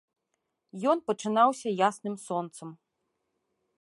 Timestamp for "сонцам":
2.25-2.69